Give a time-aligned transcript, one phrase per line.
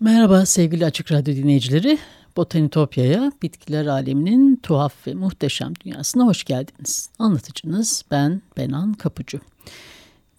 [0.00, 1.98] Merhaba sevgili Açık Radyo dinleyicileri.
[2.36, 7.10] Botanitopya'ya, bitkiler aleminin tuhaf ve muhteşem dünyasına hoş geldiniz.
[7.18, 9.40] Anlatıcınız ben Benan Kapucu.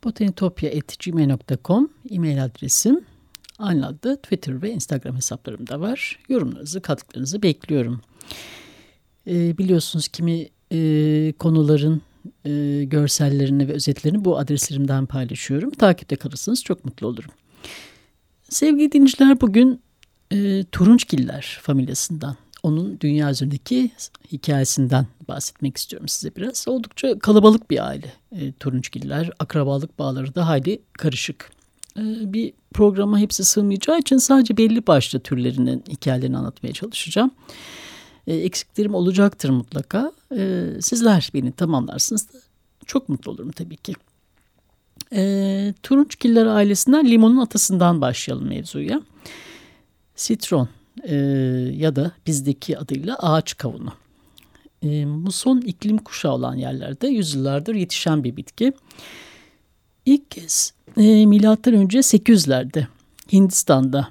[0.03, 3.01] botanitopya.gmail.com e-mail adresim.
[3.57, 6.19] Aynı adda Twitter ve Instagram hesaplarım da var.
[6.29, 8.01] Yorumlarınızı, katkılarınızı bekliyorum.
[9.27, 12.01] Ee, biliyorsunuz kimi e, konuların
[12.45, 15.69] e, görsellerini ve özetlerini bu adreslerimden paylaşıyorum.
[15.69, 17.31] Takipte kalırsanız çok mutlu olurum.
[18.50, 19.81] Sevgili dinleyiciler bugün
[20.31, 23.91] e, Turunçgiller familyasından, onun dünya üzerindeki
[24.31, 26.67] hikayesinden bahsetmek istiyorum size biraz.
[26.67, 31.52] Oldukça kalabalık bir aile e, Turunçgiller, akrabalık bağları da hayli karışık.
[31.97, 37.31] E, bir programa hepsi sığmayacağı için sadece belli başlı türlerinin hikayelerini anlatmaya çalışacağım.
[38.28, 40.11] E, eksiklerim olacaktır mutlaka.
[40.38, 42.38] E, sizler beni tamamlarsınız da
[42.86, 43.94] çok mutlu olurum tabii ki.
[45.13, 49.02] E, Turunçgiller ailesinden limonun atasından başlayalım mevzuya.
[50.16, 50.69] Sitron
[51.03, 51.16] e,
[51.75, 53.93] ya da bizdeki adıyla ağaç kavunu.
[54.83, 58.73] E, bu son iklim kuşağı olan yerlerde yüzyıllardır yetişen bir bitki.
[60.05, 62.88] İlk kez e, milattan önce 800'lerde
[63.31, 64.09] Hindistan'da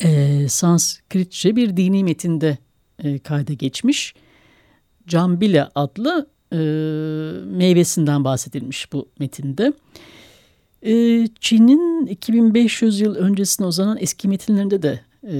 [0.00, 2.58] e, Sanskritçe bir dini metinde
[2.98, 4.14] e, kayda geçmiş.
[5.06, 6.56] Cambile adlı e,
[7.46, 9.72] meyvesinden bahsedilmiş bu metinde.
[10.82, 15.36] E, Çin'in 2500 yıl öncesine uzanan eski metinlerinde de e,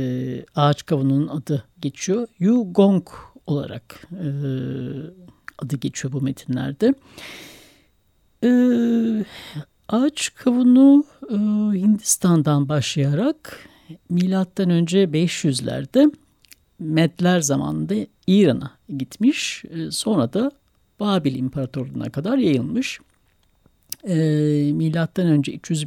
[0.55, 2.27] ağaç kavunun adı geçiyor.
[2.39, 3.09] Yu Gong
[3.47, 4.27] olarak e,
[5.59, 6.95] adı geçiyor bu metinlerde.
[8.45, 8.51] E,
[9.89, 11.35] ağaç kavunu e,
[11.79, 13.69] Hindistan'dan başlayarak
[14.11, 16.13] milattan önce 500'lerde
[16.79, 17.95] Medler zamanında
[18.27, 19.65] İran'a gitmiş.
[19.65, 20.53] E, sonra da
[21.01, 23.01] Babil İmparatorluğu'na kadar yayılmış.
[24.05, 24.17] E,
[24.73, 25.87] milattan önce 300,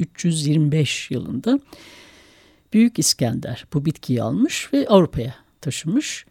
[0.00, 1.60] 325 yılında
[2.72, 6.26] Büyük İskender bu bitkiyi almış ve Avrupa'ya taşımış.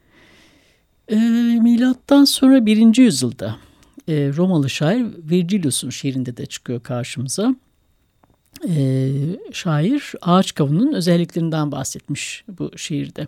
[1.07, 1.15] E,
[1.61, 2.97] milattan sonra 1.
[2.97, 3.57] yüzyılda
[4.07, 7.55] e, Romalı şair Virgilius'un şiirinde de çıkıyor karşımıza.
[8.67, 9.09] E,
[9.51, 13.27] şair ağaç kavunun özelliklerinden bahsetmiş bu şiirde.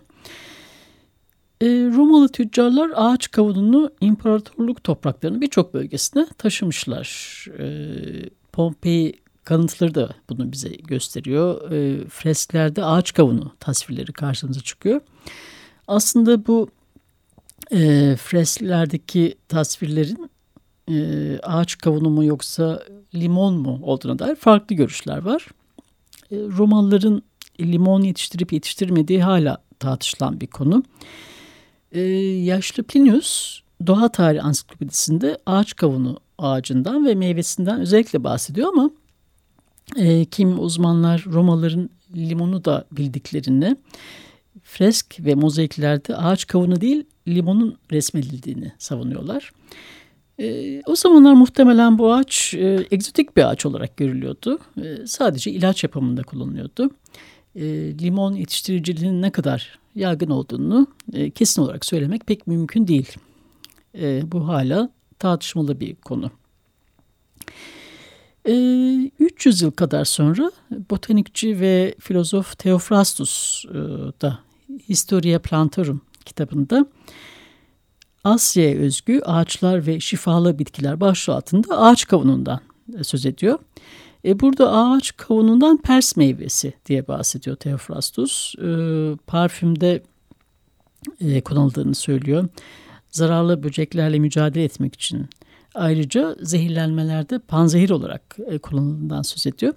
[1.60, 7.08] E, Romalı tüccarlar ağaç kavununu imparatorluk topraklarının birçok bölgesine taşımışlar.
[7.58, 7.66] E,
[8.52, 9.12] Pompei
[9.44, 11.72] kalıntıları da bunu bize gösteriyor.
[11.72, 15.00] E, fresklerde ağaç kavunu tasvirleri karşımıza çıkıyor.
[15.88, 16.68] Aslında bu
[17.70, 20.30] e, fresklerdeki tasvirlerin
[20.90, 22.82] e, ağaç kavunu mu yoksa
[23.14, 25.46] limon mu olduğuna dair farklı görüşler var.
[26.30, 27.22] E, Romalıların
[27.60, 30.82] limon yetiştirip yetiştirmediği hala tartışılan bir konu.
[31.92, 38.90] Ee, yaşlı Plinius Doğa Tarihi Ansiklopedisinde ağaç kavunu ağacından ve meyvesinden özellikle bahsediyor ama
[39.96, 43.76] e, kim uzmanlar Romalıların limonu da bildiklerini
[44.62, 49.52] fresk ve mozaiklerde ağaç kavunu değil limonun resmedildiğini savunuyorlar.
[50.38, 54.58] E, o zamanlar muhtemelen bu ağaç e, egzotik bir ağaç olarak görülüyordu.
[54.82, 56.90] E, sadece ilaç yapımında kullanılıyordu.
[57.54, 57.64] E,
[57.98, 63.16] limon yetiştiriciliğinin ne kadar yaygın olduğunu e, kesin olarak söylemek pek mümkün değil.
[63.94, 66.30] E, bu hala tartışmalı bir konu.
[68.48, 68.52] E,
[69.18, 70.52] 300 yıl kadar sonra
[70.90, 73.74] botanikçi ve filozof Theophrastus e,
[74.22, 74.38] da
[74.88, 76.86] Historia Plantarum kitabında
[78.24, 82.60] Asya'ya özgü ağaçlar ve şifalı bitkiler başlığı altında ağaç kavunundan
[83.02, 83.58] söz ediyor.
[83.58, 83.62] E,
[84.40, 88.54] burada ağaç kavunundan pers meyvesi diye bahsediyor Theophrastus.
[88.54, 88.70] E,
[89.26, 90.02] parfümde
[91.20, 92.48] e, kullanıldığını söylüyor.
[93.10, 95.26] Zararlı böceklerle mücadele etmek için.
[95.74, 99.74] Ayrıca zehirlenmelerde panzehir olarak e, kullanıldığından söz ediyor.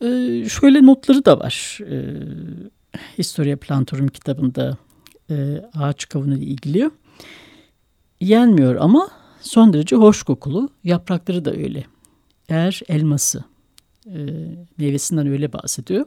[0.00, 0.08] E,
[0.48, 1.78] şöyle notları da var.
[1.90, 2.14] E,
[3.18, 4.76] Historia Plantorum kitabında
[5.30, 6.90] e, ağaç kavunu ile ilgili.
[8.20, 9.08] Yenmiyor ama
[9.40, 10.68] son derece hoş kokulu.
[10.84, 11.84] Yaprakları da öyle
[12.48, 13.44] er elması
[14.06, 14.18] e,
[14.78, 16.06] meyvesinden öyle bahsediyor.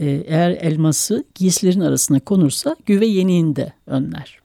[0.00, 4.38] e, eğer elması giysilerin arasına konursa güve yeniğinde önler.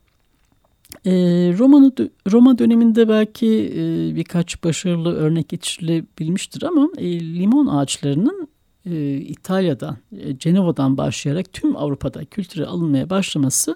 [1.06, 1.12] E,
[1.58, 1.94] Roma'nı,
[2.32, 8.48] Roma döneminde belki e, birkaç başarılı örnek geçirilebilmiştir ama e, limon ağaçlarının
[8.86, 13.76] e, İtalya'dan, e, Cenova'dan başlayarak tüm Avrupa'da kültüre alınmaya başlaması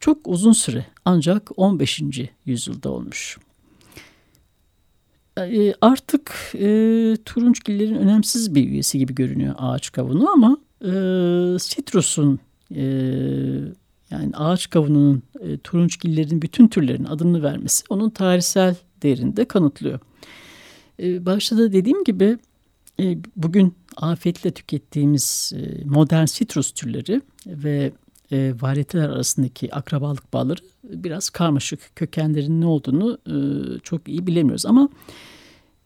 [0.00, 2.02] çok uzun süre ancak 15.
[2.44, 3.38] yüzyılda olmuş.
[5.38, 6.68] E, artık e,
[7.24, 10.90] turunçgillerin önemsiz bir üyesi gibi görünüyor ağaç kavunu ama e,
[11.58, 12.38] sitrusun
[12.74, 12.84] e,
[14.10, 19.98] yani ağaç kavununun e, turunçgillerin bütün türlerinin adını vermesi onun tarihsel değerini de kanıtlıyor.
[21.02, 22.38] E, başta da dediğim gibi
[23.00, 27.92] e, bugün afiyetle tükettiğimiz e, modern sitrus türleri ve
[28.32, 31.96] e, varyeteler arasındaki akrabalık bağları biraz karmaşık.
[31.96, 33.36] Kökenlerinin ne olduğunu e,
[33.78, 34.88] çok iyi bilemiyoruz ama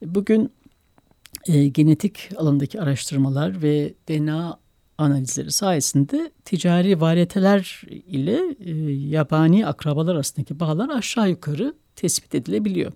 [0.05, 0.51] bugün
[1.47, 4.59] e, genetik alandaki araştırmalar ve DNA
[4.97, 12.91] analizleri sayesinde ticari varyeteler ile e, yabani akrabalar arasındaki bağlar aşağı yukarı tespit edilebiliyor.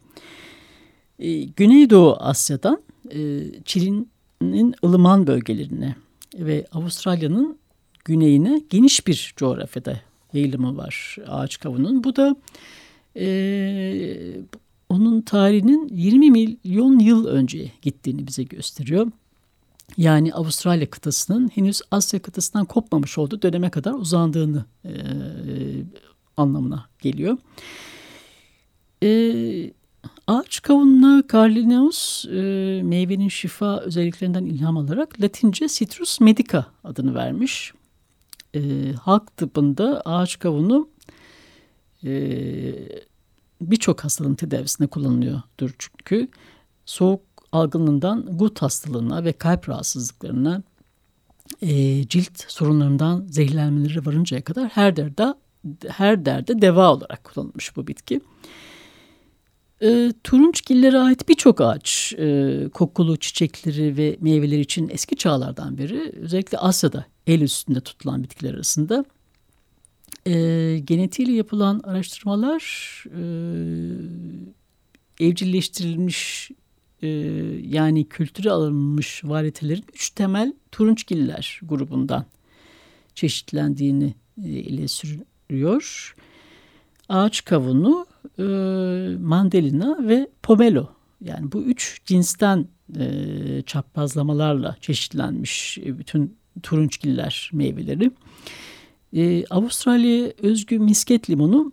[1.20, 2.82] E, Güneydoğu Asya'dan
[3.12, 5.96] e, Çin'in ılıman bölgelerine
[6.40, 7.58] ve Avustralya'nın
[8.06, 10.00] güneyine geniş bir coğrafyada
[10.34, 12.04] yayılımı var ağaç kavunun.
[12.04, 12.36] Bu da
[13.16, 14.38] e,
[14.90, 19.08] onun tarihinin 20 milyon yıl önce gittiğini bize gösteriyor.
[19.98, 24.92] Yani Avustralya kıtasının henüz Asya kıtasından kopmamış olduğu döneme kadar uzandığını e,
[26.38, 27.38] anlamına geliyor.
[29.04, 29.72] E,
[30.28, 32.32] ağaç kavununa Carlineus e,
[32.84, 37.74] meyvenin şifa özelliklerinden ilham alarak Latince Citrus medica adını vermiş
[38.56, 40.90] e, halk tıbbında ağaç kavunu
[42.06, 42.12] e,
[43.62, 46.28] birçok hastalığın tedavisinde kullanılıyordur çünkü
[46.86, 47.22] soğuk
[47.52, 50.64] algınlığından gut hastalığına ve kalp rahatsızlıklarına
[51.62, 55.34] e, cilt sorunlarından zehirlenmeleri varıncaya kadar her derde
[55.88, 58.22] her derde deva olarak kullanılmış bu bitki.
[59.82, 66.58] E, turunçgillere ait birçok ağaç e, kokulu çiçekleri ve meyveleri için eski çağlardan beri özellikle
[66.58, 69.06] Asya'da el üstünde tutulan bitkiler arasında.
[70.28, 70.34] E,
[70.84, 72.64] genetiğiyle yapılan araştırmalar
[73.06, 73.24] e,
[75.26, 76.52] evcilleştirilmiş
[77.02, 77.08] e,
[77.68, 82.26] yani kültüre alınmış varyetelerin üç temel turunçgiller grubundan
[83.16, 86.16] çeşitlendiğini e, ile sürüyor.
[87.10, 88.06] Ağaç kavunu,
[88.40, 88.44] e,
[89.20, 90.90] mandalina ve pomelo
[91.22, 92.68] yani bu üç cinsten
[93.00, 98.12] e, çaprazlamalarla çeşitlenmiş e, bütün turunçgiller meyveleri.
[99.14, 101.72] E, Avustralya'ya özgü misket limonu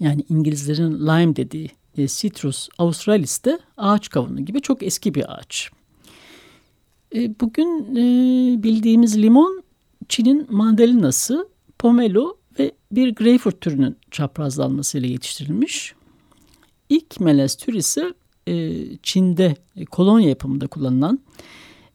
[0.00, 5.70] yani İngilizlerin lime dediği e, Citrus australis de ağaç kavunu gibi çok eski bir ağaç.
[7.14, 9.62] E, bugün e, bildiğimiz limon
[10.08, 11.48] Çin'in mandalinası,
[11.78, 15.94] pomelo ve bir greyfurt türünün çaprazlanmasıyla yetiştirilmiş.
[16.88, 18.14] İlk melez tür ise
[18.46, 21.20] e, Çin'de e, kolonya yapımında kullanılan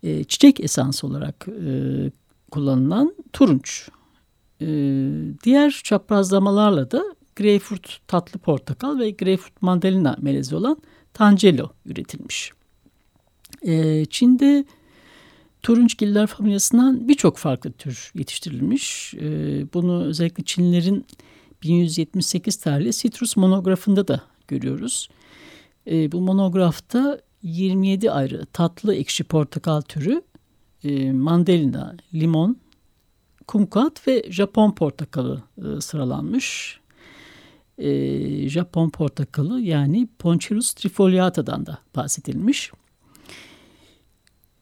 [0.03, 1.71] e, çiçek esansı olarak e,
[2.51, 3.89] kullanılan turunç.
[4.61, 4.67] E,
[5.43, 7.03] diğer çaprazlamalarla da
[7.35, 10.77] greyfurt tatlı portakal ve greyfurt mandalina melezi olan
[11.13, 12.51] tangelo üretilmiş.
[13.61, 14.65] E, Çin'de
[15.63, 19.13] turunçgiller familyasından birçok farklı tür yetiştirilmiş.
[19.13, 19.27] E,
[19.73, 21.05] bunu özellikle Çinlilerin
[21.63, 25.09] 1178 tarihli Citrus monografında da görüyoruz.
[25.87, 30.21] E, bu monografta 27 ayrı tatlı ekşi portakal türü,
[30.83, 32.57] e, mandalina, limon,
[33.47, 36.79] kumkat ve Japon portakalı e, sıralanmış.
[37.77, 42.71] E, Japon portakalı yani Ponchirus trifoliata'dan da bahsedilmiş.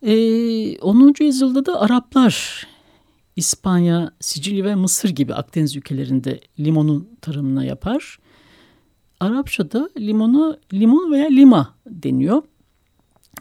[0.01, 1.13] E, 10.
[1.19, 2.67] yüzyılda da Araplar
[3.35, 8.19] İspanya, Sicilya ve Mısır gibi Akdeniz ülkelerinde limonun tarımına yapar.
[9.19, 12.43] Arapçada limona limon veya lima deniyor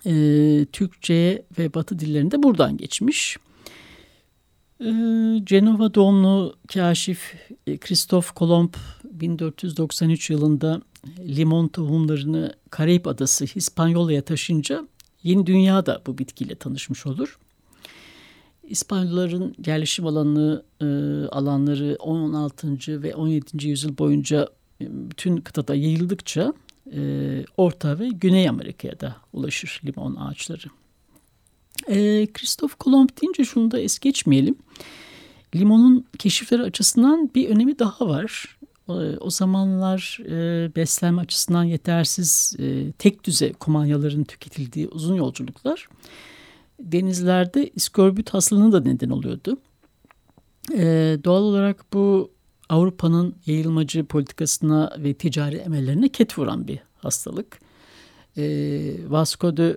[0.06, 3.36] e, Türkçe ve Batı dillerinde buradan geçmiş.
[4.80, 4.90] E,
[5.44, 7.34] Cenova doğumlu kaşif
[7.80, 10.82] Kristof Kolomb 1493 yılında
[11.18, 14.88] limon tohumlarını Karayip Adası Hispanyola'ya taşınca
[15.22, 17.38] Yeni Dünya da bu bitkiyle tanışmış olur.
[18.62, 20.84] İspanyolların yerleşim alanı e,
[21.28, 23.02] alanları 16.
[23.02, 23.68] ve 17.
[23.68, 24.48] yüzyıl boyunca
[24.80, 26.52] e, bütün kıtada yayıldıkça
[26.92, 30.66] e, Orta ve Güney Amerika'ya da ulaşır limon ağaçları.
[31.88, 34.56] E, Christoph Kolomb deyince şunu da es geçmeyelim.
[35.54, 38.58] Limonun keşifleri açısından bir önemi daha var.
[38.88, 45.88] O, o zamanlar e, beslenme açısından yetersiz e, tek düze kumanyaların tüketildiği uzun yolculuklar
[46.80, 49.58] denizlerde iskorbüt hastalığına da neden oluyordu.
[50.72, 52.30] E, doğal olarak bu
[52.68, 57.58] Avrupa'nın yayılmacı politikasına ve ticari emellerine ket vuran bir hastalık.
[58.36, 58.42] E,
[59.08, 59.76] Vasco de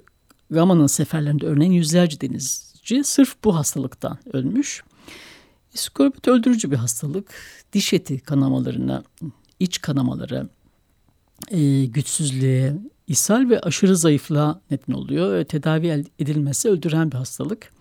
[0.51, 4.83] Gama'nın seferlerinde örneğin yüzlerce denizci sırf bu hastalıktan ölmüş.
[5.73, 7.31] İskorbüt öldürücü bir hastalık.
[7.73, 9.03] Diş eti kanamalarına,
[9.59, 10.49] iç kanamalara,
[11.51, 12.75] e, güçsüzlüğe,
[13.07, 15.43] ishal ve aşırı zayıflığa neden oluyor.
[15.43, 17.73] Tedavi edilmesi öldüren bir hastalık.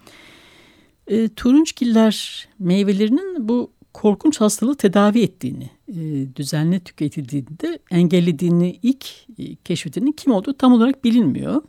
[1.06, 5.94] E, turunçgiller meyvelerinin bu korkunç hastalığı tedavi ettiğini, e,
[6.36, 9.06] düzenli tüketildiğinde engellediğini ilk
[9.38, 11.62] e, keşfedenin kim olduğu tam olarak bilinmiyor.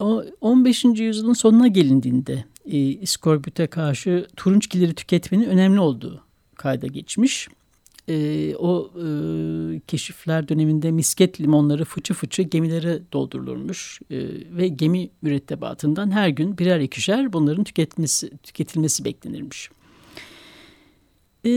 [0.00, 0.84] O 15.
[0.84, 6.24] yüzyılın sonuna gelindiğinde e, iskorbüte karşı turunçgileri tüketmenin önemli olduğu
[6.54, 7.48] kayda geçmiş
[8.08, 9.06] e, o e,
[9.86, 14.18] keşifler döneminde misket limonları fıçı fıçı gemilere doldurulurmuş e,
[14.56, 19.70] ve gemi mürettebatından her gün birer ikişer bunların tüketmesi, tüketilmesi beklenirmiş.
[21.46, 21.50] E,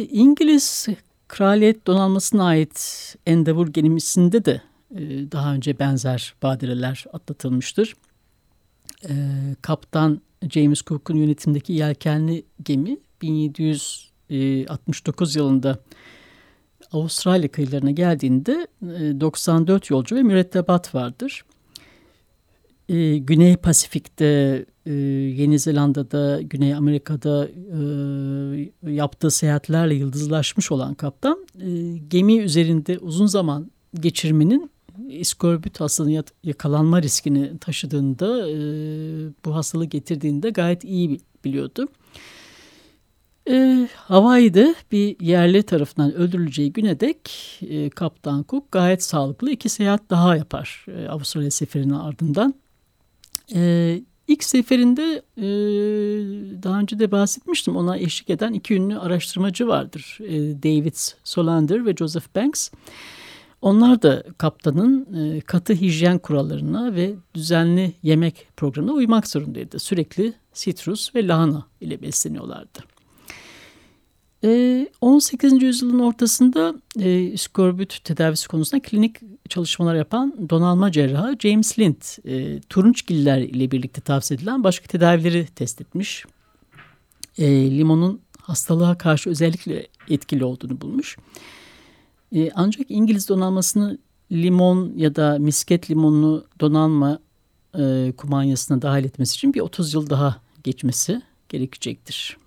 [0.00, 0.86] İngiliz
[1.28, 4.62] kraliyet donanmasına ait Endeavour gemisinde de
[4.94, 5.00] e,
[5.32, 7.94] daha önce benzer badireler atlatılmıştır.
[9.08, 9.14] E,
[9.62, 10.20] Kaptan
[10.50, 14.10] James Cook'un yönetimindeki yelkenli gemi 1700
[14.68, 15.78] 69 yılında
[16.92, 18.66] Avustralya kıyılarına geldiğinde
[19.20, 21.44] 94 yolcu ve mürettebat vardır.
[22.88, 24.24] Güney Pasifik'te,
[25.36, 27.48] Yeni Zelanda'da, Güney Amerika'da
[28.90, 31.46] yaptığı seyahatlerle yıldızlaşmış olan kaptan
[32.08, 34.70] gemi üzerinde uzun zaman geçirmenin
[35.08, 38.46] iskorbüt hastalığına yakalanma riskini taşıdığında
[39.44, 41.88] bu hastalığı getirdiğinde gayet iyi biliyordu.
[43.50, 47.30] E, Hawaii'de bir yerli tarafından öldürüleceği güne dek
[47.68, 52.54] e, Kaptan Cook gayet sağlıklı iki seyahat daha yapar e, Avustralya seferinin ardından.
[53.54, 55.42] E, ilk seferinde e,
[56.62, 60.18] daha önce de bahsetmiştim ona eşlik eden iki ünlü araştırmacı vardır.
[60.20, 62.70] E, David Solander ve Joseph Banks.
[63.62, 69.78] Onlar da kaptanın e, katı hijyen kurallarına ve düzenli yemek programına uymak zorundaydı.
[69.78, 72.93] Sürekli sitrus ve lahana ile besleniyorlardı.
[75.00, 75.52] 18.
[75.52, 79.16] Ee, yüzyılın ortasında e, iskorbüt tedavisi konusunda klinik
[79.48, 85.80] çalışmalar yapan donanma cerrahı James Lind e, turunçgiller ile birlikte tavsiye edilen başka tedavileri test
[85.80, 86.24] etmiş.
[87.38, 91.16] E, limonun hastalığa karşı özellikle etkili olduğunu bulmuş.
[92.34, 93.98] E, ancak İngiliz donanmasını
[94.32, 97.18] limon ya da misket limonlu donanma
[97.78, 102.43] e, kumanyasına dahil etmesi için bir 30 yıl daha geçmesi gerekecektir.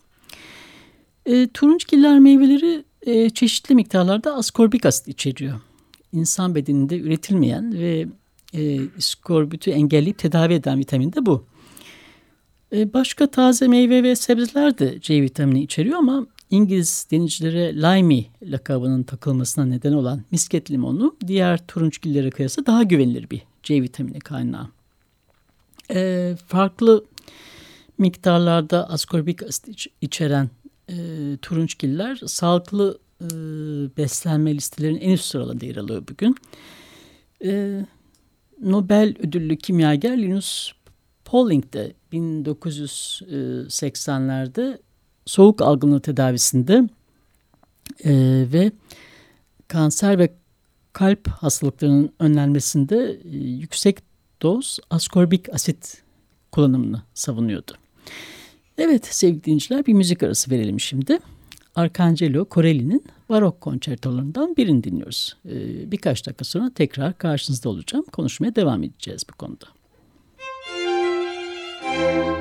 [1.27, 5.60] E, turunçgiller meyveleri e, çeşitli miktarlarda askorbik asit içeriyor.
[6.13, 8.07] İnsan bedeninde üretilmeyen ve
[8.53, 11.46] e, iskorbütü engelleyip tedavi eden vitamin de bu.
[12.74, 19.03] E, başka taze meyve ve sebzeler de C vitamini içeriyor ama İngiliz denizcilere limey lakabının
[19.03, 24.67] takılmasına neden olan misket limonu diğer turunçgillere kıyasla daha güvenilir bir C vitamini kaynağı.
[25.91, 27.05] E, farklı
[27.98, 30.50] miktarlarda askorbik asit içeren
[30.89, 30.96] e,
[31.41, 33.27] turunçgiller sağlıklı e,
[33.98, 36.36] beslenme listelerinin en üst sıralarında yer alıyor bugün.
[37.46, 37.82] E,
[38.62, 40.72] Nobel ödüllü kimyager Linus
[41.25, 44.77] Pauling de 1980'lerde
[45.25, 46.89] soğuk algınlığı tedavisinde
[48.03, 48.12] e,
[48.53, 48.72] ve
[49.67, 50.34] kanser ve
[50.94, 53.98] kalp hastalıklarının önlenmesinde e, yüksek
[54.41, 56.03] doz askorbik asit
[56.51, 57.72] kullanımını savunuyordu.
[58.77, 61.19] Evet sevgili dinleyiciler bir müzik arası verelim şimdi.
[61.75, 65.38] Arcangelo Corelli'nin barok konçertolarından birini dinliyoruz.
[65.46, 68.05] Ee, birkaç dakika sonra tekrar karşınızda olacağım.
[68.12, 69.65] Konuşmaya devam edeceğiz bu konuda.
[71.91, 72.37] Müzik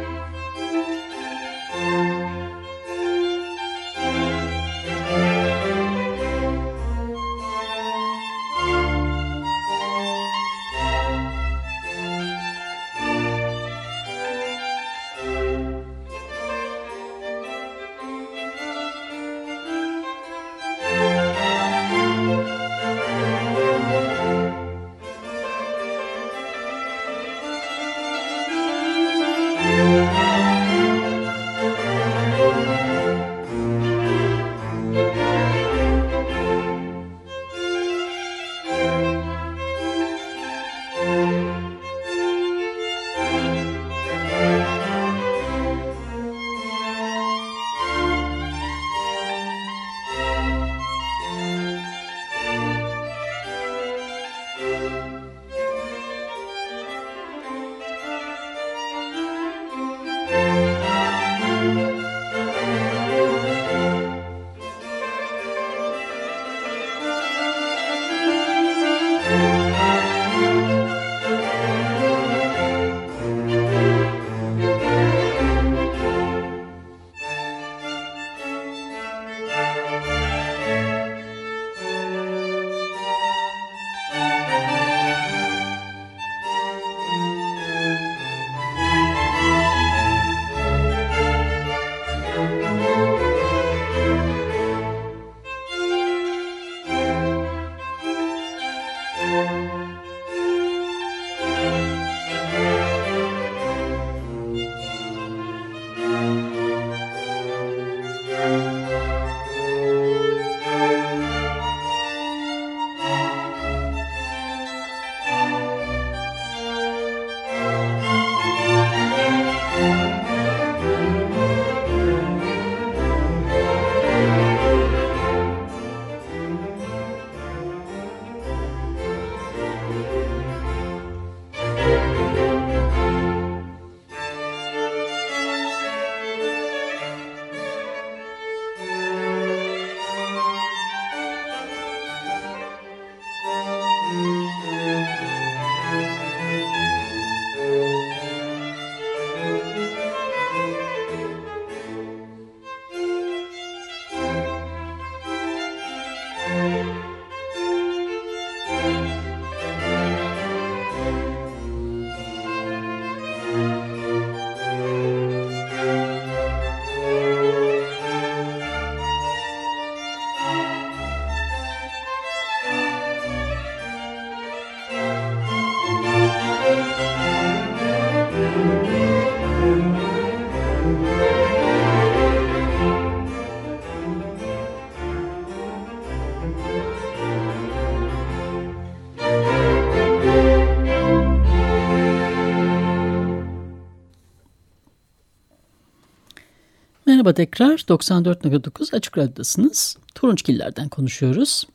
[197.27, 199.97] Merhaba tekrar 94.9 Açık Radyo'dasınız.
[200.15, 201.67] Turunçgillerden konuşuyoruz.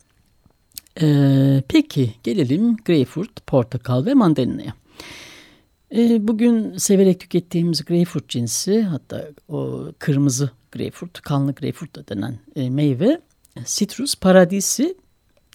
[1.01, 4.73] Ee, peki gelelim greyfurt, portakal ve mandalina'ya.
[5.95, 12.69] Ee, bugün severek tükettiğimiz greyfurt cinsi hatta o kırmızı greyfurt, kanlı greyfurt da denen e,
[12.69, 13.21] meyve
[13.65, 14.95] Citrus paradisi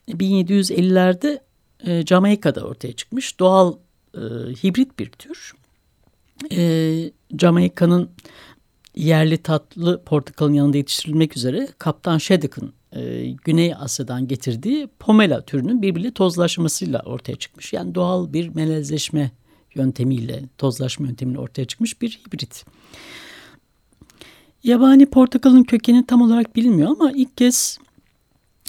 [0.08, 1.40] 1750'lerde
[1.86, 3.76] e, Jamaika'da ortaya çıkmış doğal
[4.14, 4.20] e,
[4.64, 5.52] hibrit bir tür.
[6.52, 8.10] E, Jamaika'nın
[8.96, 16.10] yerli tatlı portakalın yanında yetiştirilmek üzere Kaptan Sheddock'ın e, Güney Asya'dan getirdiği pomela türünün birbiriyle
[16.10, 17.72] tozlaşmasıyla ortaya çıkmış.
[17.72, 19.30] Yani doğal bir melezleşme
[19.74, 22.64] yöntemiyle, tozlaşma yöntemiyle ortaya çıkmış bir hibrit.
[24.64, 27.78] Yabani portakalın kökeni tam olarak bilinmiyor ama ilk kez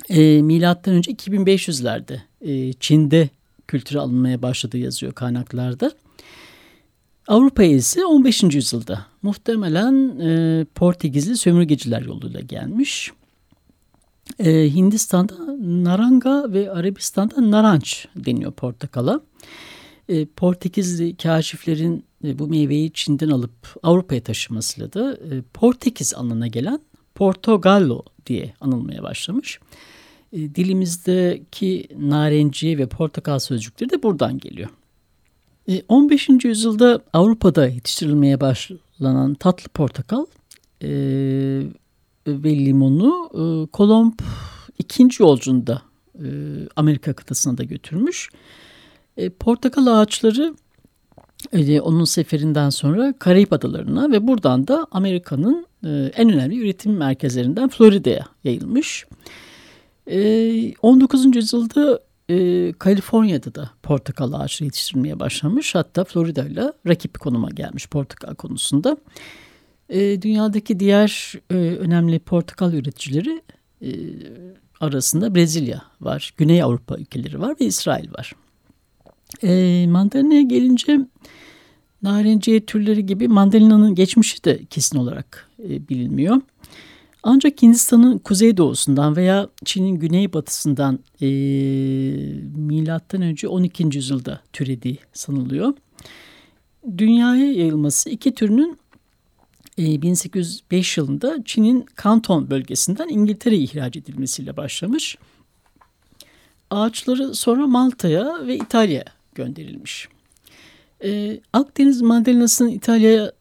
[0.10, 3.30] e, milattan önce 2500'lerde e, Çin'de
[3.68, 5.92] kültüre alınmaya başladığı yazıyor kaynaklarda.
[7.28, 8.44] Avrupa'ya ise 15.
[8.44, 13.12] yüzyılda muhtemelen e, Portekizli sömürgeciler yoluyla gelmiş.
[14.40, 15.34] E, Hindistan'da
[15.84, 19.22] naranga ve Arabistan'da naranç deniyor portakala.
[20.10, 26.80] E, Portekizli kaşiflerin e, bu meyveyi Çin'den alıp Avrupa'ya taşımasıyla da e, Portekiz anlamına gelen
[27.16, 29.60] Portogallo diye anılmaya başlamış.
[30.34, 34.70] E, dilimizdeki narenci ve portakal sözcükleri de buradan geliyor.
[35.88, 36.30] 15.
[36.30, 40.26] E, yüzyılda Avrupa'da yetiştirilmeye başlanan tatlı portakal
[40.82, 40.90] e,
[42.28, 44.14] ve limonu e, Kolomb
[44.80, 45.82] ikinci yolcunda
[46.16, 46.28] e,
[46.76, 48.30] Amerika kıtasına da götürmüş.
[49.18, 50.56] E, portakal ağaçları
[51.54, 57.70] e, onun seferinden sonra Karayip Adalarına ve buradan da Amerika'nın e, en önemli üretim merkezlerinden
[57.70, 59.06] Florida'ya yayılmış.
[60.08, 61.36] E, 19.
[61.36, 62.00] yüzyılda
[62.30, 65.76] e, Kaliforniya'da da portakal ağaçları yetiştirmeye başlamış.
[65.76, 68.98] Hatta Florida ile rakip konuma gelmiş portakal konusunda.
[69.90, 73.42] E, dünyadaki diğer e, önemli portakal üreticileri
[73.82, 73.90] e,
[74.80, 78.34] arasında Brezilya var, Güney Avrupa ülkeleri var ve İsrail var.
[79.44, 81.00] E, mandalina'ya gelince
[82.02, 86.42] narenciye türleri gibi mandalina'nın geçmişi de kesin olarak e, bilinmiyor.
[87.24, 91.28] Ancak Hindistan'ın kuzeydoğusundan veya Çin'in güneybatısından e,
[92.56, 93.84] milattan önce 12.
[93.84, 95.74] yüzyılda türediği sanılıyor.
[96.98, 98.78] Dünyaya yayılması iki türünün
[99.78, 105.18] e, 1805 yılında Çin'in Kanton bölgesinden İngiltere'ye ihraç edilmesiyle başlamış.
[106.70, 110.08] Ağaçları sonra Malta'ya ve İtalya'ya gönderilmiş.
[111.04, 113.32] E, Akdeniz mandalinasının İtalya'ya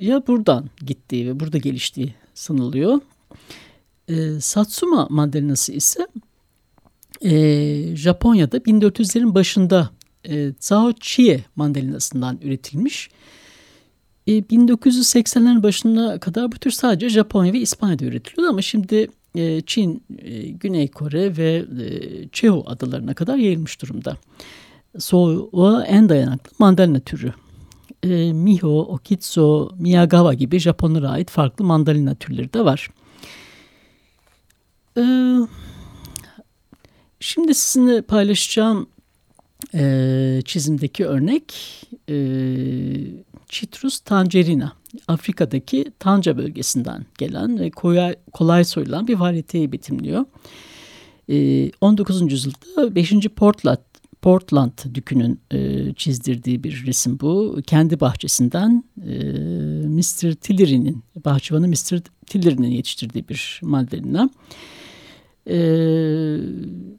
[0.00, 3.00] ya buradan gittiği ve burada geliştiği sanılıyor.
[4.08, 6.06] E, Satsuma mandalinası ise
[7.24, 9.90] e, Japonya'da 1400'lerin başında
[10.28, 13.10] e, Zhao Chie mandalinasından üretilmiş.
[14.26, 20.02] E, 1980'lerin başına kadar bu tür sadece Japonya ve İspanya'da üretiliyordu ama şimdi e, Çin,
[20.18, 24.16] e, Güney Kore ve e, Çehu adalarına kadar yayılmış durumda.
[24.98, 27.32] Soğuğa en dayanıklı mandalina türü
[28.02, 32.88] e, Miho, Okitsu, Miyagawa gibi Japonlara ait farklı mandalina türleri de var.
[34.98, 35.04] E,
[37.20, 38.88] şimdi sizinle paylaşacağım
[39.74, 41.54] e, çizimdeki örnek
[42.08, 42.16] e,
[43.48, 44.72] Citrus tangerina.
[45.08, 50.24] Afrika'daki Tanca bölgesinden gelen ve kolay, kolay soyulan bir varyeteyi betimliyor.
[51.28, 52.32] E, 19.
[52.32, 53.12] yüzyılda 5.
[53.36, 53.78] Portland
[54.22, 57.60] Portland Dükü'nün e, çizdirdiği bir resim bu.
[57.66, 59.12] Kendi bahçesinden e,
[59.86, 60.34] Mr.
[60.34, 62.00] Tillery'nin, bahçıvanı Mr.
[62.26, 64.30] Tillery'nin yetiştirdiği bir mandalina.
[65.46, 65.56] E,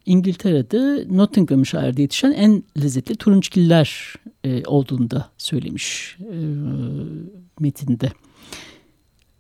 [0.06, 6.38] İngiltere'de Nottinghamshire yetişen en lezzetli turunçgiller e, olduğunu da söylemiş e,
[7.60, 8.12] metinde.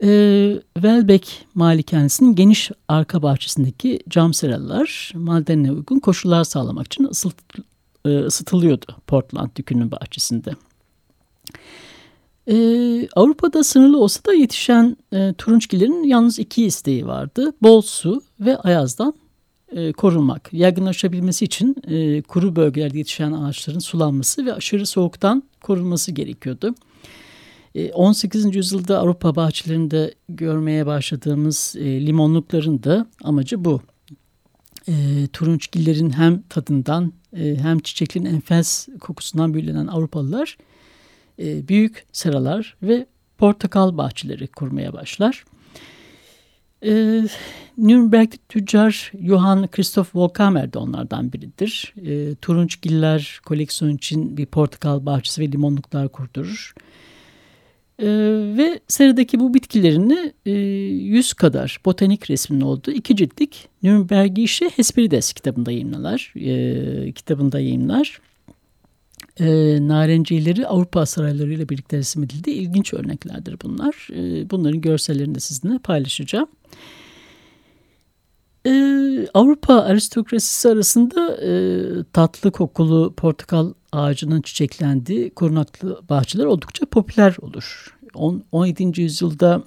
[0.03, 7.35] E, Welbeck malikanesinin geniş arka bahçesindeki cam seralar madenine uygun koşullar sağlamak için ısıt,
[8.05, 10.51] e, ısıtılıyordu Portland Dükü'nün bahçesinde.
[12.47, 17.53] Ee, Avrupa'da sınırlı olsa da yetişen e, turunçgilerin yalnız iki isteği vardı.
[17.61, 19.13] Bol su ve ayazdan
[19.71, 20.53] e, korunmak.
[20.53, 26.75] Yaygınlaşabilmesi için e, kuru bölgelerde yetişen ağaçların sulanması ve aşırı soğuktan korunması gerekiyordu.
[27.75, 28.55] E, 18.
[28.55, 33.81] yüzyılda Avrupa bahçelerinde görmeye başladığımız e, limonlukların da amacı bu.
[34.87, 34.93] E,
[35.33, 40.57] turunçgillerin hem tadından e, hem çiçeklerin enfes kokusundan büyülenen Avrupalılar
[41.39, 43.05] e, büyük seralar ve
[43.37, 45.45] portakal bahçeleri kurmaya başlar.
[46.85, 47.21] E,
[47.77, 51.93] Nürnberg tüccar Johann Christoph Volkamer de onlardan biridir.
[52.05, 56.73] E, Turunçgiller koleksiyon için bir portakal bahçesi ve limonluklar kurdurur.
[58.57, 65.71] Ve serideki bu bitkilerini e, 100 kadar botanik resminin olduğu iki ciltlik Nürnbergische Hesperides kitabında
[65.71, 66.33] yayınlar.
[66.35, 68.21] E, kitabında yayınlar.
[69.39, 69.47] E,
[69.87, 72.51] narenciyeleri Avrupa saraylarıyla birlikte resmedildi.
[72.51, 74.07] İlginç örneklerdir bunlar.
[74.15, 76.47] E, bunların görsellerini de sizinle paylaşacağım.
[78.65, 81.51] Ee, Avrupa aristokrasisi arasında e,
[82.13, 87.97] tatlı kokulu portakal ağacının çiçeklendiği korunaklı bahçeler oldukça popüler olur.
[88.13, 89.01] On, 17.
[89.01, 89.63] yüzyılda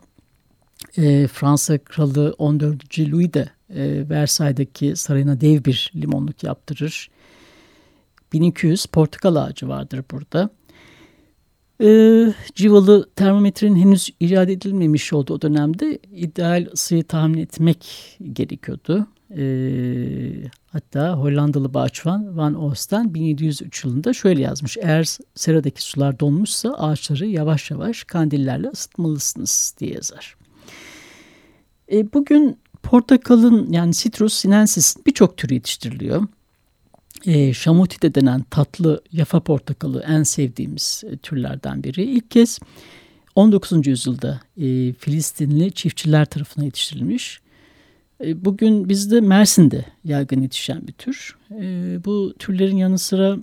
[0.96, 2.98] e, Fransa kralı 14.
[2.98, 7.10] Louis de e, Versailles'daki sarayına dev bir limonluk yaptırır.
[8.32, 10.50] 1200 portakal ağacı vardır burada.
[11.80, 11.86] E,
[12.54, 17.86] civalı termometrenin henüz icat edilmemiş olduğu o dönemde ideal ısıyı tahmin etmek
[18.32, 19.06] gerekiyordu.
[19.36, 19.44] E,
[20.66, 24.76] hatta Hollandalı bahçıvan Van Oosten 1703 yılında şöyle yazmış.
[24.76, 30.36] Eğer seradaki sular donmuşsa ağaçları yavaş yavaş kandillerle ısıtmalısınız diye yazar.
[31.92, 36.26] E, bugün portakalın yani Citrus sinensis birçok türü yetiştiriliyor
[37.26, 42.04] e, şamotide denen tatlı yafa portakalı en sevdiğimiz e, türlerden biri.
[42.04, 42.58] İlk kez
[43.34, 43.86] 19.
[43.86, 47.40] yüzyılda e, Filistinli çiftçiler tarafından yetiştirilmiş.
[48.24, 51.36] E, bugün bizde Mersin'de yaygın yetişen bir tür.
[51.50, 51.64] E,
[52.04, 53.38] bu türlerin yanı sıra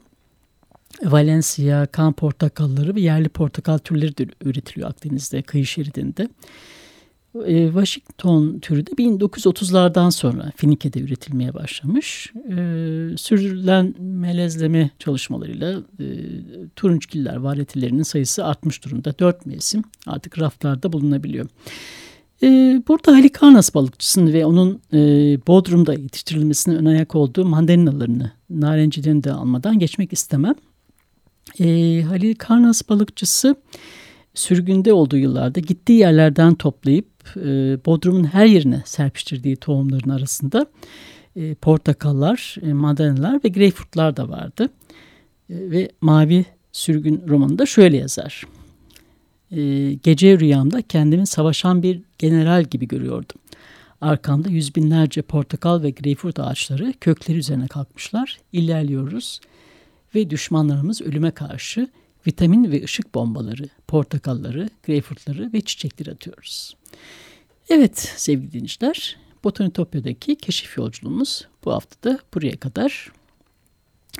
[1.03, 6.29] Valencia, kan portakalları ve yerli portakal türleri de üretiliyor Akdeniz'de, kıyı şeridinde.
[7.35, 12.33] E, Washington türü de 1930'lardan sonra Finike'de üretilmeye başlamış.
[12.35, 12.55] E,
[13.17, 16.05] sürdürülen melezleme çalışmalarıyla e,
[16.75, 19.19] turunçgiller varyetelerinin sayısı artmış durumda.
[19.19, 21.47] Dört mevsim artık raflarda bulunabiliyor.
[22.43, 22.47] E,
[22.87, 24.81] burada Halikarnas balıkçısını ve onun
[25.47, 30.55] Bodrum'da yetiştirilmesine ön ayak olduğu mandalinalarını, narencilerini de almadan geçmek istemem.
[32.07, 33.55] Halikarnas balıkçısı
[34.33, 40.65] sürgünde olduğu yıllarda gittiği yerlerden toplayıp e, Bodrum'un her yerine serpiştirdiği tohumların arasında
[41.35, 44.69] e, portakallar, e, mandalinalar ve greyfurtlar da vardı.
[45.49, 48.43] E, ve Mavi Sürgün romanında şöyle yazar.
[49.51, 53.37] E, gece rüyamda kendimi savaşan bir general gibi görüyordum.
[54.01, 58.39] Arkamda yüz binlerce portakal ve greyfurt ağaçları kökleri üzerine kalkmışlar.
[58.53, 59.41] İlerliyoruz
[60.15, 61.87] ve düşmanlarımız ölüme karşı
[62.27, 66.75] vitamin ve ışık bombaları, portakalları, greyfurtları ve çiçekleri atıyoruz.
[67.69, 73.11] Evet sevgili dinleyiciler, Botanitopya'daki keşif yolculuğumuz bu hafta da buraya kadar.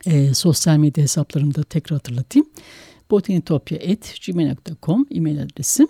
[0.05, 2.49] E, sosyal medya hesaplarımda tekrar hatırlatayım.
[3.11, 5.87] botanitopya.gmail.com e-mail adresim.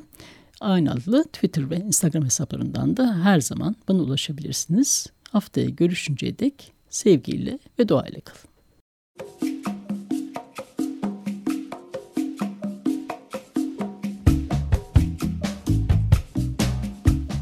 [0.59, 5.07] Aynı adlı Twitter ve Instagram hesaplarından da her zaman bana ulaşabilirsiniz.
[5.29, 9.50] Haftaya görüşünceye dek sevgiyle ve doğayla kalın.